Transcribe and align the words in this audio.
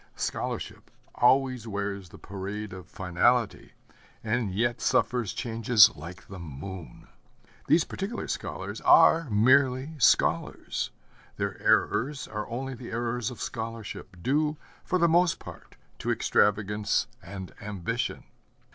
Scholarship 0.15 0.89
always 1.13 1.67
wears 1.67 2.09
the 2.09 2.17
parade 2.17 2.73
of 2.73 2.87
finality, 2.87 3.73
and 4.23 4.51
yet 4.51 4.81
suffers 4.81 5.31
changes 5.31 5.95
like 5.95 6.27
the 6.27 6.39
moon. 6.39 7.07
These 7.67 7.83
particular 7.83 8.27
scholars 8.27 8.81
are 8.81 9.29
merely 9.29 9.93
scholars. 9.99 10.89
Their 11.37 11.61
errors 11.61 12.27
are 12.27 12.49
only 12.49 12.73
the 12.73 12.89
errors 12.89 13.29
of 13.29 13.39
scholarship, 13.39 14.17
due, 14.23 14.57
for 14.83 14.97
the 14.97 15.07
most 15.07 15.37
part, 15.37 15.75
to 15.99 16.09
extravagance 16.09 17.05
and 17.21 17.53
ambition. 17.61 18.23